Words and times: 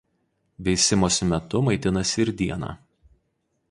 Veisimosi 0.67 1.29
metu 1.33 1.63
maitinasi 1.69 2.25
ir 2.25 2.35
dieną. 2.43 2.77